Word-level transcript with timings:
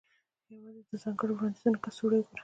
یوازې 0.53 0.81
د 0.89 0.91
ځانګړو 1.03 1.33
وړاندیزونو 1.35 1.81
کڅوړې 1.83 2.17
وګوره 2.19 2.39